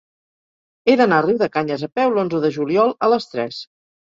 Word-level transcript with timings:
He 0.91 0.95
d'anar 1.01 1.19
a 1.21 1.25
Riudecanyes 1.27 1.85
a 1.89 1.91
peu 1.99 2.17
l'onze 2.17 2.43
de 2.47 2.53
juliol 2.59 2.99
a 3.09 3.15
les 3.17 3.33
tres. 3.37 3.63